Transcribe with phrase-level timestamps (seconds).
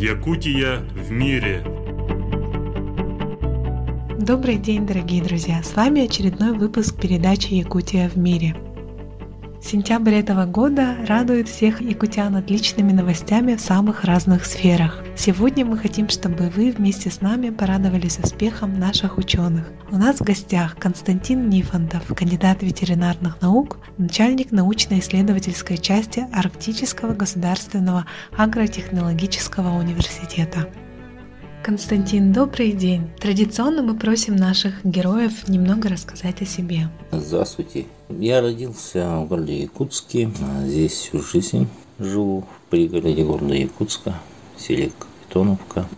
[0.00, 1.64] Якутия в мире.
[4.16, 5.60] Добрый день, дорогие друзья!
[5.64, 8.54] С вами очередной выпуск передачи «Якутия в мире».
[9.60, 15.02] Сентябрь этого года радует всех якутян отличными новостями в самых разных сферах.
[15.18, 19.64] Сегодня мы хотим, чтобы вы вместе с нами порадовались успехом наших ученых.
[19.90, 29.76] У нас в гостях Константин Нифонтов, кандидат ветеринарных наук, начальник научно-исследовательской части Арктического государственного агротехнологического
[29.76, 30.68] университета.
[31.64, 33.10] Константин, добрый день.
[33.18, 36.90] Традиционно мы просим наших героев немного рассказать о себе.
[37.10, 37.86] Здравствуйте.
[38.08, 40.30] Я родился в городе Якутске.
[40.64, 41.66] Здесь всю жизнь
[41.98, 44.14] живу в пригороде города Якутска,
[44.58, 44.90] в селе.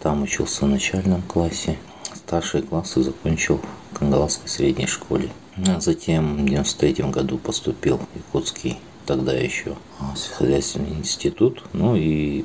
[0.00, 1.78] Там учился в начальном классе.
[2.14, 3.60] Старшие классы закончил
[3.91, 5.30] в Кангаласской средней школе.
[5.66, 9.77] А затем в 93 году поступил в Якутский тогда еще
[10.14, 12.45] сельскохозяйственный институт, ну и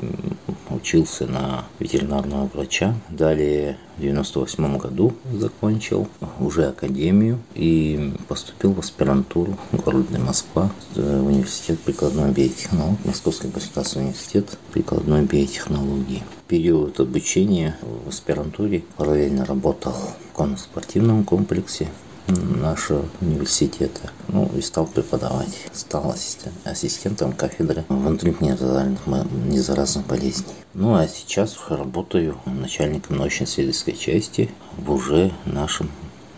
[0.70, 2.96] учился на ветеринарного врача.
[3.10, 6.08] Далее в 98 году закончил
[6.40, 14.06] уже академию и поступил в аспирантуру в городе Москва, в университет прикладной биотехнологии, Московский государственный
[14.06, 16.24] университет прикладной биотехнологии.
[16.46, 21.88] В период обучения в аспирантуре параллельно работал в конно-спортивном комплексе
[22.28, 24.12] нашего университета.
[24.28, 25.68] Ну и стал преподавать.
[25.74, 30.54] Стал ассистент, ассистентом кафедры внутренних незаразных болезней.
[30.74, 35.90] Ну а сейчас работаю начальником научно-исследовательской части в уже нашем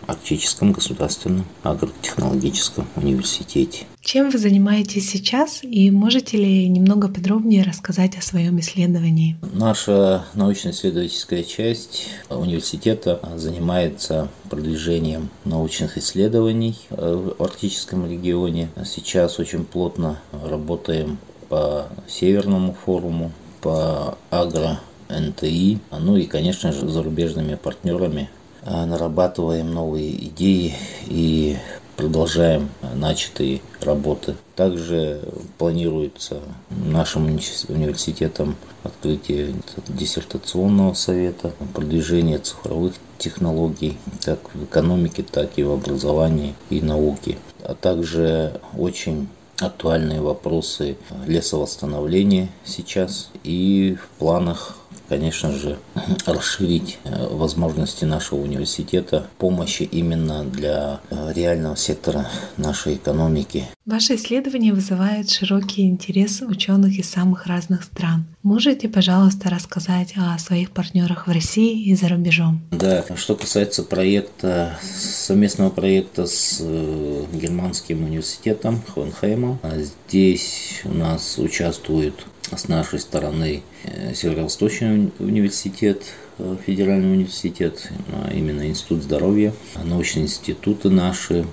[0.08, 3.84] Арктическом государственном агротехнологическом университете.
[4.00, 9.36] Чем вы занимаетесь сейчас и можете ли немного подробнее рассказать о своем исследовании?
[9.52, 18.70] Наша научно-исследовательская часть университета занимается продвижением научных исследований в Арктическом регионе.
[18.86, 21.18] Сейчас очень плотно работаем
[21.50, 28.30] по Северному форуму, по агро НТИ, ну и, конечно же, зарубежными партнерами
[28.68, 30.74] нарабатываем новые идеи
[31.06, 31.56] и
[31.96, 34.36] продолжаем начатые работы.
[34.54, 35.20] Также
[35.58, 36.40] планируется
[36.70, 39.54] нашим университетом открытие
[39.88, 47.36] диссертационного совета, продвижение цифровых технологий как в экономике, так и в образовании и науке.
[47.64, 49.28] А также очень
[49.60, 50.96] актуальные вопросы
[51.26, 54.77] лесовосстановления сейчас и в планах
[55.08, 55.78] конечно же,
[56.26, 63.64] расширить э, возможности нашего университета помощи именно для э, реального сектора нашей экономики.
[63.86, 68.26] Ваше исследование вызывает широкий интерес ученых из самых разных стран.
[68.44, 72.60] Можете, пожалуйста, рассказать о своих партнерах в России и за рубежом?
[72.70, 79.58] Да, что касается проекта, совместного проекта с э, германским университетом Хонхеймом,
[80.06, 82.26] здесь у нас участвуют
[82.56, 86.04] с нашей стороны э, Северо-Восточный университет,
[86.38, 91.44] э, федеральный университет, а именно Институт здоровья, научные институты наши,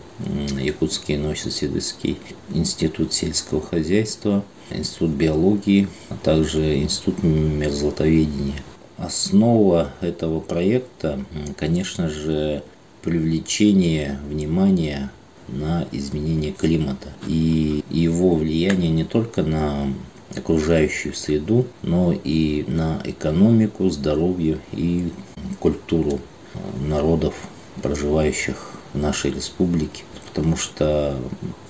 [0.61, 2.19] Якутский научно-исследовательский
[2.53, 8.61] институт сельского хозяйства, Институт биологии, а также Институт мерзлотоведения.
[8.97, 11.19] Основа этого проекта,
[11.57, 12.63] конечно же,
[13.01, 15.11] привлечение внимания
[15.47, 19.93] на изменение климата и его влияние не только на
[20.35, 25.11] окружающую среду, но и на экономику, здоровье и
[25.59, 26.19] культуру
[26.81, 27.35] народов,
[27.81, 30.03] проживающих в нашей республике.
[30.35, 31.17] Потому что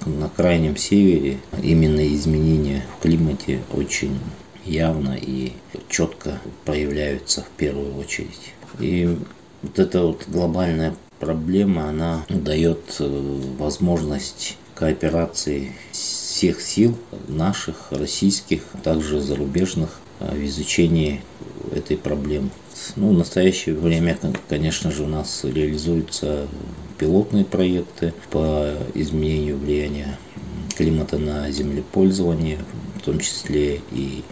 [0.07, 4.19] на крайнем севере именно изменения в климате очень
[4.65, 5.53] явно и
[5.87, 8.53] четко проявляются в первую очередь.
[8.79, 9.17] И
[9.61, 16.97] вот эта вот глобальная проблема, она дает э, возможность кооперации всех сил,
[17.27, 21.21] наших, российских, также зарубежных, а, в изучении
[21.71, 22.49] этой проблемы.
[22.96, 24.18] Ну, в настоящее время,
[24.50, 26.47] конечно же, у нас реализуются
[26.97, 30.18] пилотные проекты по изменению влияния
[30.75, 32.60] климата на землепользование,
[32.98, 34.24] в том числе и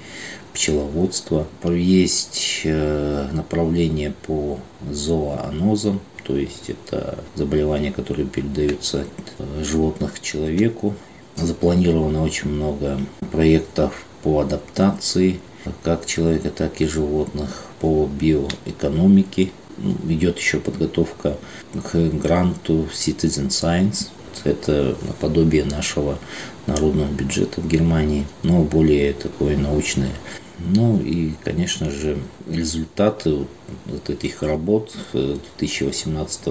[0.54, 1.48] пчеловодство.
[1.64, 10.94] Есть э, направление по зооанозам, то есть это заболевания, которые передаются от животных к человеку
[11.36, 13.00] Запланировано очень много
[13.32, 15.40] проектов по адаптации
[15.84, 19.52] как человека, так и животных, по биоэкономике.
[19.78, 21.38] Ну, идет еще подготовка
[21.74, 24.10] к гранту Citizen Science.
[24.44, 26.20] Это наподобие нашего
[26.68, 30.12] народного бюджета в Германии, но более такое научное.
[30.60, 32.18] Ну и, конечно же,
[32.50, 33.46] результаты
[33.86, 36.48] вот этих работ 2018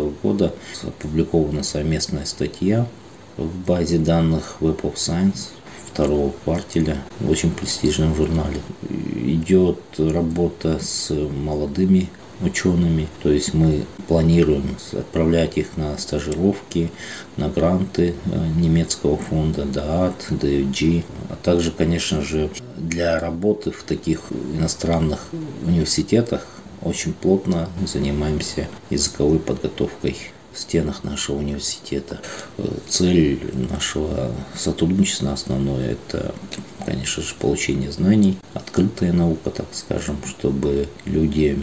[0.83, 2.87] опубликована совместная статья
[3.37, 5.49] в базе данных Web of Science
[5.91, 8.61] второго квартеля в очень престижном журнале.
[9.25, 12.09] Идет работа с молодыми
[12.41, 16.91] учеными, то есть мы планируем отправлять их на стажировки,
[17.37, 24.23] на гранты э, немецкого фонда DAAT, DFG, а также, конечно же, для работы в таких
[24.55, 25.29] иностранных
[25.65, 26.47] университетах
[26.83, 30.17] очень плотно занимаемся языковой подготовкой
[30.53, 32.21] в стенах нашего университета.
[32.59, 33.41] Э, цель
[33.71, 36.35] нашего сотрудничества основное– это,
[36.85, 41.59] конечно же, получение знаний, открытая наука, так скажем, чтобы люди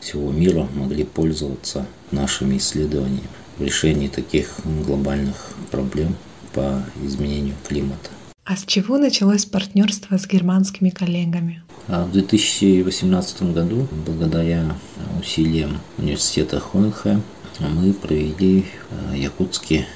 [0.00, 5.36] всего мира могли пользоваться нашими исследованиями в решении таких глобальных
[5.70, 6.16] проблем
[6.52, 8.10] по изменению климата.
[8.44, 11.62] А с чего началось партнерство с германскими коллегами?
[11.88, 14.76] А в 2018 году, благодаря
[15.18, 17.20] усилиям университета Хонхэ,
[17.60, 19.86] мы провели э, якутский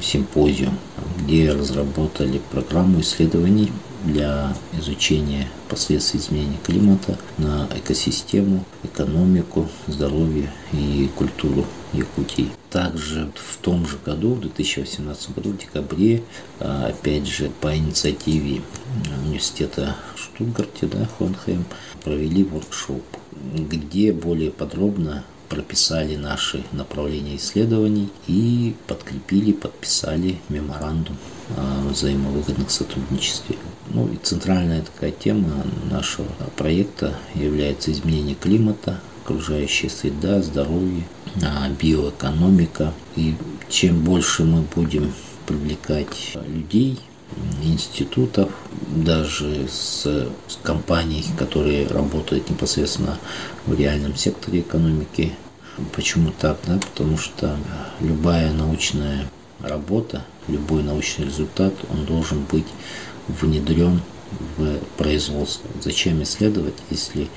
[0.00, 0.78] симпозиум,
[1.18, 3.72] где разработали программу исследований
[4.04, 12.50] для изучения последствий изменения климата на экосистему, экономику, здоровье и культуру Якутии.
[12.70, 16.22] Также в том же году, в 2018 году, в декабре,
[16.60, 18.60] э, опять же по инициативе
[19.24, 21.64] университета Штутгарте, да, Хонхейм,
[22.04, 23.04] провели воркшоп,
[23.54, 31.16] где более подробно прописали наши направления исследований и подкрепили, подписали меморандум
[31.56, 33.56] о взаимовыгодных сотрудничестве.
[33.90, 41.04] Ну и центральная такая тема нашего проекта является изменение климата, окружающая среда, здоровье,
[41.42, 42.92] а, биоэкономика.
[43.16, 43.34] И
[43.68, 45.12] чем больше мы будем
[45.46, 46.98] привлекать людей,
[47.62, 48.50] институтов,
[48.88, 53.18] даже с, с компаний, которые работают непосредственно
[53.66, 55.34] в реальном секторе экономики.
[55.94, 56.58] Почему так?
[56.66, 56.78] Да?
[56.78, 57.56] Потому что
[58.00, 59.28] любая научная
[59.60, 62.66] работа, любой научный результат, он должен быть
[63.28, 64.00] внедрен
[64.56, 65.68] в производство.
[65.82, 67.28] Зачем исследовать, если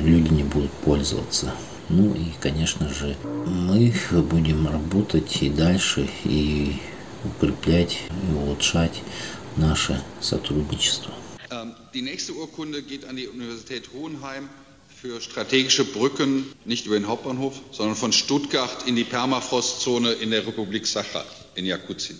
[0.00, 1.52] люди не будут пользоваться?
[1.88, 3.16] Ну и, конечно же,
[3.46, 3.92] мы
[4.30, 6.76] будем работать и дальше, и
[7.24, 9.02] укреплять, и улучшать
[9.58, 11.12] наше сотрудничество.
[11.94, 14.48] Die nächste Urkunde geht an die Universität Hohenheim
[15.00, 20.46] für strategische Brücken, nicht über den Hauptbahnhof, sondern von Stuttgart in die Permafrostzone in der
[20.46, 21.24] Republik Sacha
[21.54, 22.18] in Jakutien.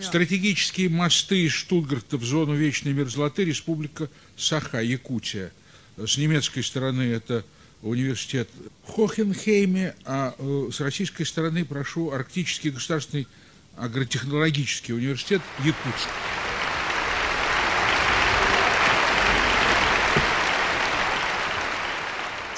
[0.00, 5.52] Стратегические мосты из Штутгарта в зону вечной мерзлоты Республика Саха, Якутия.
[5.98, 7.44] С немецкой стороны это
[7.82, 8.48] университет
[8.86, 13.26] в Хохенхейме, а э, с российской стороны прошу Арктический государственный
[13.76, 16.08] агротехнологический университет Якутск.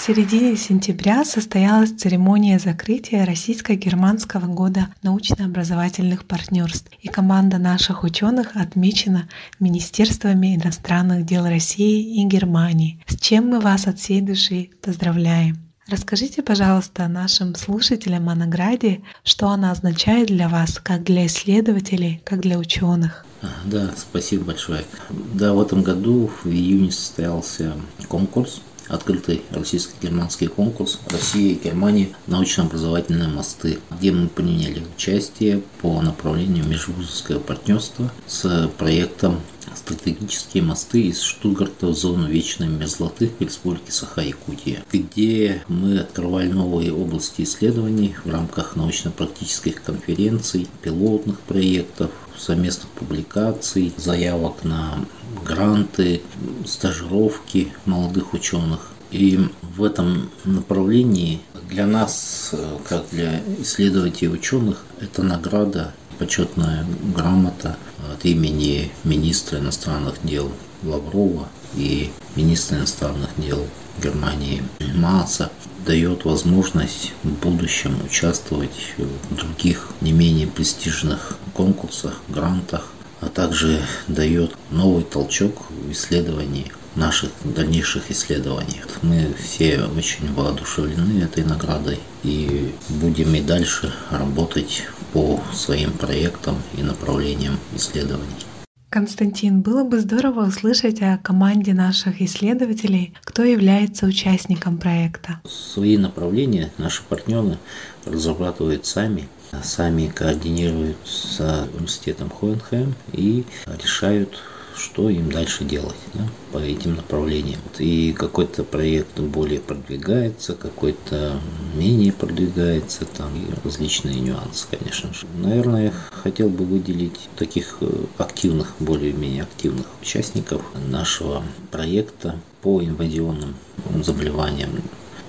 [0.04, 9.30] В середине сентября состоялась церемония закрытия Российско-Германского года научно-образовательных партнерств, и команда наших ученых отмечена
[9.60, 15.56] Министерствами иностранных дел России и Германии, с чем мы вас от всей души поздравляем.
[15.88, 22.42] Расскажите, пожалуйста, нашим слушателям о награде, что она означает для вас, как для исследователей, как
[22.42, 23.24] для ученых.
[23.64, 24.84] Да, спасибо большое.
[25.32, 27.72] Да, в этом году в июне состоялся
[28.06, 32.10] конкурс открытый российско-германский конкурс Россия и Германия.
[32.26, 39.40] Научно-образовательные мосты, где мы приняли участие по направлению межвузовского партнерства с проектом
[39.74, 47.42] стратегические мосты из Штутгарта в зону вечной мерзлоты Республики Саха-Якутия, где мы открывали новые области
[47.42, 55.04] исследований в рамках научно-практических конференций, пилотных проектов, совместных публикаций, заявок на
[55.44, 56.22] гранты,
[56.66, 58.90] стажировки молодых ученых.
[59.10, 62.52] И в этом направлении для нас,
[62.88, 66.84] как для исследователей ученых, это награда, почетная
[67.14, 67.76] грамота
[68.12, 70.50] от имени министра иностранных дел
[70.82, 73.66] Лаврова и министра иностранных дел
[74.02, 74.62] Германии
[74.94, 75.50] Мааса
[75.86, 82.88] дает возможность в будущем участвовать в других не менее престижных конкурсах, грантах,
[83.24, 88.86] а также дает новый толчок в исследовании наших дальнейших исследованиях.
[89.02, 96.82] Мы все очень воодушевлены этой наградой и будем и дальше работать по своим проектам и
[96.82, 98.46] направлениям исследований.
[98.90, 105.40] Константин, было бы здорово услышать о команде наших исследователей, кто является участником проекта.
[105.48, 107.58] Свои направления наши партнеры
[108.04, 109.28] разрабатывают сами,
[109.62, 111.40] сами координируют с
[111.74, 113.44] университетом Хоенхайм и
[113.82, 114.40] решают
[114.76, 117.60] что им дальше делать да, по этим направлениям.
[117.78, 121.40] И какой-то проект более продвигается, какой-то
[121.74, 123.30] менее продвигается, там
[123.64, 125.26] различные нюансы, конечно же.
[125.36, 127.86] Наверное, хотел бы выделить таких э,
[128.18, 133.54] активных, более-менее активных участников нашего проекта по инвазионным
[134.02, 134.70] заболеваниям.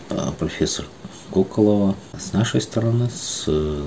[0.10, 0.86] А, профессор
[1.36, 3.44] Коколова с нашей стороны, с,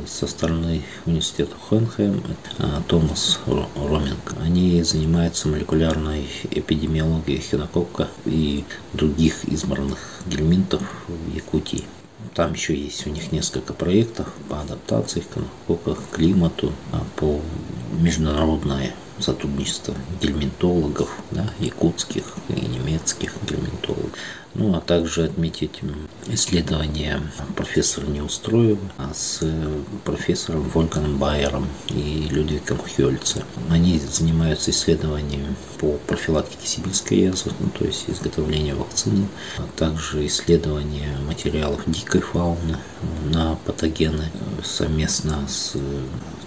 [0.06, 2.22] со стороны университета Хойнхайм,
[2.58, 4.34] а, Томас Роминг.
[4.42, 11.84] Они занимаются молекулярной эпидемиологией хинококка и других изморных гельминтов в Якутии.
[12.34, 17.40] Там еще есть у них несколько проектов по адаптации к климату, а, по
[17.98, 24.12] международное сотрудничество гельминтологов, да, якутских и немецких гельминтологов.
[24.54, 25.80] Ну, а также отметить
[26.26, 27.20] исследования
[27.54, 28.80] профессора Неустроева
[29.14, 29.40] с
[30.04, 33.44] профессором Вольганом Байером и Людвигом Хёльце.
[33.70, 41.16] Они занимаются исследованиями по профилактике сибирской язвы, ну, то есть изготовлению вакцины, а также исследования
[41.26, 42.78] материалов дикой фауны
[43.26, 44.30] на патогены
[44.64, 45.76] совместно с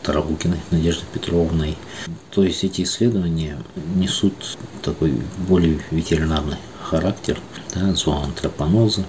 [0.03, 1.77] Тарабукиной Надеждой Петровной.
[2.31, 3.57] То есть эти исследования
[3.95, 5.13] несут такой
[5.47, 7.39] более ветеринарный характер,
[7.73, 9.05] да, зооантропоноза,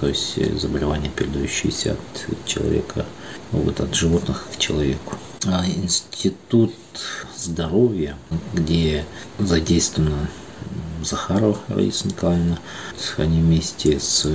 [0.00, 3.06] то есть заболевания, передающиеся от человека,
[3.52, 5.14] вот, от животных к человеку.
[5.46, 6.74] А институт
[7.36, 8.16] здоровья,
[8.52, 9.04] где
[9.38, 10.28] задействована
[11.02, 12.58] Захарова Раиса Николаевна.
[13.18, 14.26] Они вместе с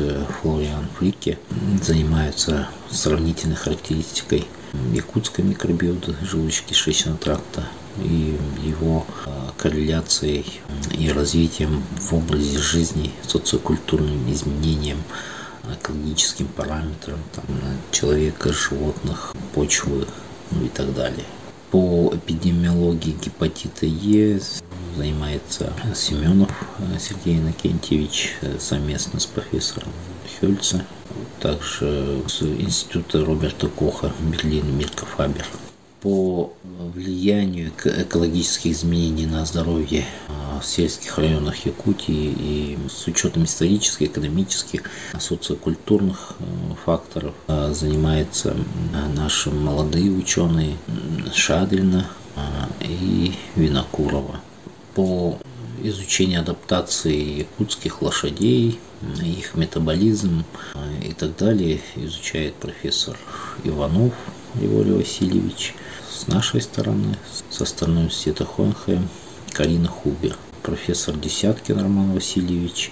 [0.42, 1.40] Флориан Фрике
[1.82, 4.48] занимаются сравнительной характеристикой
[4.94, 10.62] якутской микробиоты желудочно-кишечного тракта и его а, корреляцией
[10.92, 15.00] и развитием в области жизни, социокультурным изменениям,
[15.72, 17.46] экологическим параметрам там,
[17.92, 20.08] человека, животных, почвы
[20.52, 21.26] ну и так далее.
[21.72, 24.42] По эпидемиологии гепатита Е
[24.98, 26.50] занимается Семенов
[27.00, 29.92] Сергей Иннокентьевич совместно с профессором
[30.40, 30.84] Хельце,
[31.40, 35.46] также с института Роберта Коха Берлин Мирка Фабер
[36.02, 36.54] по
[36.94, 44.84] влиянию экологических изменений на здоровье а, в сельских районах Якутии и с учетом исторических, экономических,
[45.20, 46.44] социокультурных э,
[46.86, 48.56] факторов а, занимаются
[49.16, 50.78] наши молодые ученые
[51.34, 54.40] Шадрина а, и Винокурова.
[54.96, 55.38] По
[55.84, 58.80] изучению адаптации якутских лошадей,
[59.24, 60.44] их метаболизм
[61.20, 63.18] так далее изучает профессор
[63.64, 64.14] Иванов
[64.56, 65.76] Григорий Васильевич–
[66.20, 67.18] с нашей стороны,
[67.50, 69.08] со стороны университета Хонхэм,
[69.54, 72.92] Карина Хубер, профессор Десяткин Роман Васильевич,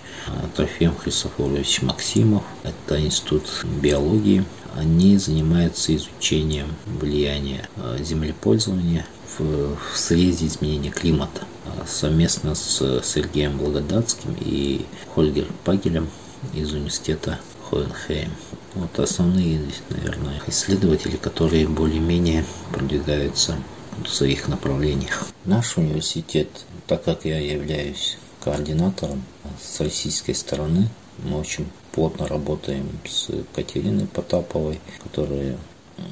[0.55, 4.46] Трофим Христофорович Максимов, это институт биологии.
[4.75, 9.05] Они занимаются изучением влияния а, землепользования
[9.38, 16.07] в, в срезе изменения климата а, совместно с Сергеем Благодатским и Хольгер Пагелем
[16.53, 18.31] из университета Хоенхейм.
[18.75, 19.59] Вот основные,
[19.89, 23.57] наверное, исследователи, которые более-менее продвигаются
[24.03, 25.27] в своих направлениях.
[25.45, 26.50] Наш университет,
[26.86, 29.24] так как я являюсь координатором
[29.62, 35.57] с российской стороны, мы очень плотно работаем с Катериной Потаповой, которая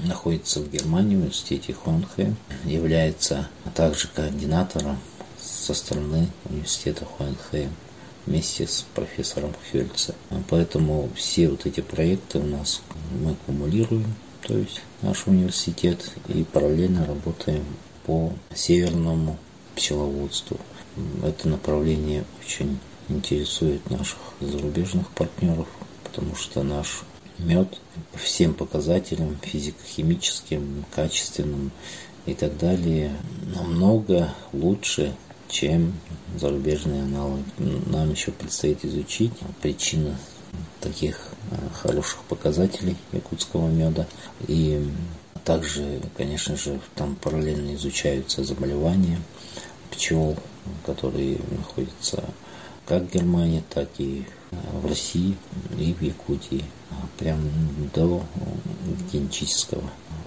[0.03, 2.35] находится в Германии, в университете Хонхе,
[2.65, 4.97] является также координатором
[5.39, 7.69] со стороны университета Хоенхейм
[8.25, 10.15] вместе с профессором Хельце.
[10.49, 12.81] Поэтому все вот эти проекты у нас
[13.21, 17.65] мы кумулируем, то есть наш университет, и параллельно работаем
[18.05, 19.37] по северному
[19.75, 20.57] пчеловодству.
[21.23, 22.79] Это направление очень
[23.09, 25.67] интересует наших зарубежных партнеров,
[26.03, 27.03] потому что наш
[27.37, 27.79] мед
[28.11, 31.71] по всем показателям физико-химическим, качественным
[32.25, 33.15] и так далее
[33.53, 35.13] намного лучше
[35.47, 35.93] чем
[36.39, 37.43] зарубежные аналоги.
[37.57, 40.15] Нам еще предстоит изучить причины
[40.81, 44.07] таких э, хороших показателей якутского меда.
[44.47, 44.87] И
[45.43, 49.19] также, конечно же, там параллельно изучаются заболевания
[49.91, 50.35] пчел,
[50.85, 52.23] которые находятся
[52.85, 55.35] как в Германии, так и э, в России
[55.79, 56.63] и в Якутии,
[57.17, 57.39] прям
[57.93, 58.23] до
[59.11, 59.83] генетического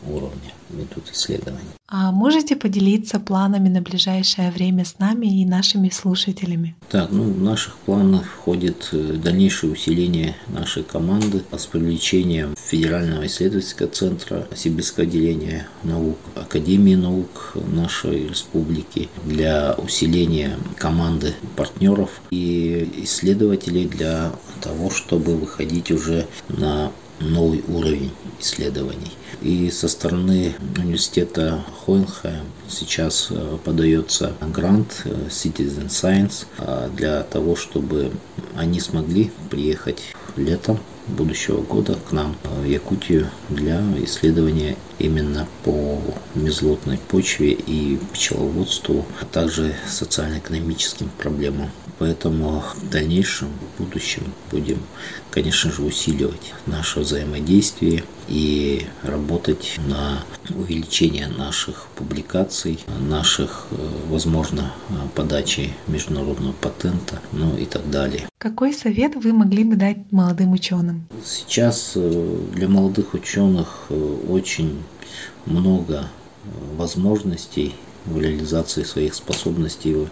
[0.09, 1.79] уровня ведут исследования.
[1.91, 6.77] А можете поделиться планами на ближайшее время с нами и нашими слушателями?
[6.91, 13.89] Так, ну в наших планах входит э, дальнейшее усиление нашей команды с привлечением Федерального исследовательского
[13.89, 24.33] центра Сибирского отделения наук, Академии наук нашей республики для усиления команды партнеров и исследователей для
[24.61, 29.13] того, чтобы выходить уже на новый уровень исследований.
[29.43, 37.55] И со стороны университета Хойнхайм сейчас э, подается грант э, Citizen Science э, для того,
[37.55, 38.11] чтобы
[38.57, 40.03] они смогли приехать
[40.37, 46.01] летом будущего года к нам в Якутию для исследования именно по
[46.35, 51.71] мезлотной почве и пчеловодству, а также социально-экономическим проблемам.
[51.99, 54.79] Поэтому в дальнейшем, в будущем будем,
[55.31, 63.77] конечно же, усиливать наше взаимодействие и работать на увеличение наших публикаций, наших, э,
[64.09, 64.73] возможно,
[65.17, 68.29] подачи международного патента, ну и так далее.
[68.39, 71.07] Какой совет вы могли бы дать молодым ученым?
[71.25, 74.85] Сейчас э, для молодых ученых э, очень
[75.47, 76.09] много
[76.77, 77.75] возможностей
[78.05, 80.09] в реализации своих способностей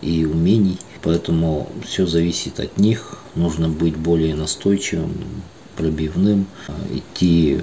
[0.00, 0.78] и умений.
[1.02, 3.18] Поэтому все зависит от них.
[3.34, 5.12] Нужно быть более настойчивым,
[5.76, 6.46] пробивным,
[6.90, 7.60] идти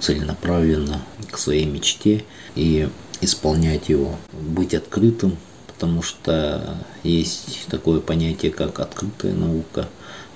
[0.00, 2.88] целенаправленно к своей мечте и
[3.20, 9.88] исполнять его, быть открытым, потому что есть такое понятие, как открытая наука.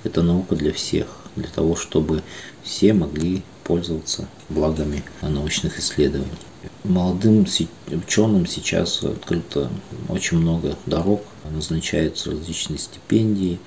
[0.03, 2.23] Это наука для всех, для того, чтобы
[2.65, 6.31] все могли пользоваться благами научных исследований.
[6.85, 7.47] Молодым
[7.89, 9.71] ученым сейчас открыто
[10.09, 13.59] очень много дорог, назначаются различные стипендии,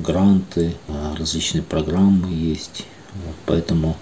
[0.00, 0.74] гранты,
[1.18, 2.86] различные программы есть.
[3.46, 3.96] Поэтому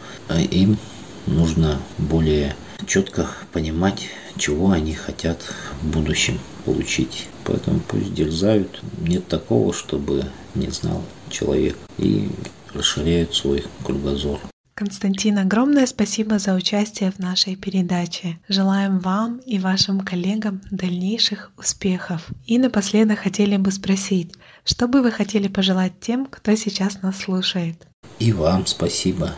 [0.51, 0.79] им
[1.27, 2.57] нужно более
[2.87, 5.43] четко понимать, чего они хотят
[5.81, 7.29] в будущем получить.
[7.45, 8.81] Поэтому пусть дерзают.
[9.01, 11.77] Нет такого, чтобы не знал человек.
[11.99, 12.31] И
[12.73, 14.41] расширяют свой кругозор.
[14.83, 18.41] Константин, огромное спасибо за участие в нашей передаче.
[18.49, 22.27] Желаем вам и вашим коллегам дальнейших успехов.
[22.47, 24.35] И напоследок хотели бы спросить,
[24.65, 27.87] что бы вы хотели пожелать тем, кто сейчас нас слушает?
[28.19, 29.37] И вам спасибо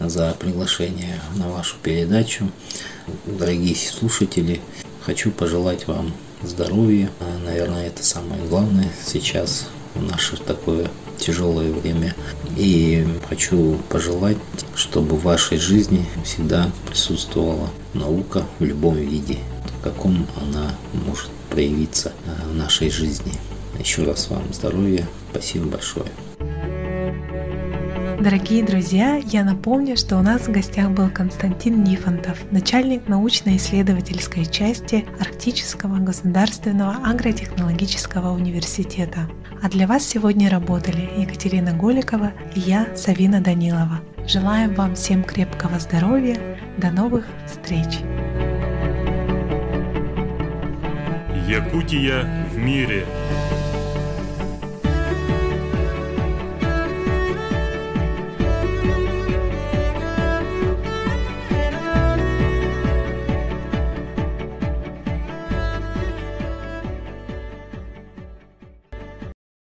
[0.00, 2.50] за приглашение на вашу передачу.
[3.26, 4.62] Дорогие слушатели,
[5.02, 7.10] хочу пожелать вам здоровья.
[7.44, 12.14] Наверное, это самое главное сейчас в наше такое тяжелое время.
[12.56, 14.36] И хочу пожелать,
[14.74, 19.38] чтобы в вашей жизни всегда присутствовала наука в любом виде,
[19.78, 20.70] в каком она
[21.06, 22.12] может проявиться
[22.50, 23.32] в нашей жизни.
[23.78, 25.06] Еще раз вам здоровья.
[25.30, 26.06] Спасибо большое.
[28.18, 35.04] Дорогие друзья, я напомню, что у нас в гостях был Константин Нифонтов, начальник научно-исследовательской части
[35.20, 39.28] Арктического государственного агротехнологического университета.
[39.62, 44.00] А для вас сегодня работали Екатерина Голикова и я, Савина Данилова.
[44.26, 46.36] Желаем вам всем крепкого здоровья.
[46.76, 48.00] До новых встреч!
[51.48, 53.06] Якутия в мире.